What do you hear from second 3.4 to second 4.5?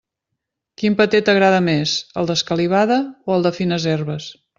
de fines herbes?